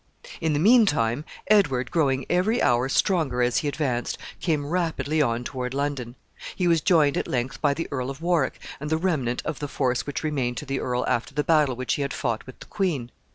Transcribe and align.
In 0.39 0.53
the 0.53 0.59
mean 0.59 0.87
time, 0.87 1.25
Edward, 1.47 1.91
growing 1.91 2.25
every 2.27 2.59
hour 2.59 2.89
stronger 2.89 3.43
as 3.43 3.57
he 3.57 3.67
advanced, 3.67 4.17
came 4.39 4.65
rapidly 4.65 5.21
on 5.21 5.43
toward 5.43 5.75
London. 5.75 6.15
He 6.55 6.67
was 6.67 6.81
joined 6.81 7.17
at 7.17 7.27
length 7.27 7.61
by 7.61 7.75
the 7.75 7.87
Earl 7.91 8.09
of 8.09 8.19
Warwick 8.19 8.59
and 8.79 8.89
the 8.89 8.97
remnant 8.97 9.43
of 9.45 9.59
the 9.59 9.67
force 9.67 10.07
which 10.07 10.23
remained 10.23 10.57
to 10.57 10.65
the 10.65 10.79
earl 10.79 11.05
after 11.07 11.35
the 11.35 11.43
battle 11.43 11.75
which 11.75 11.93
he 11.93 12.01
had 12.01 12.15
fought 12.15 12.47
with 12.47 12.61
the 12.61 12.65
queen. 12.65 13.11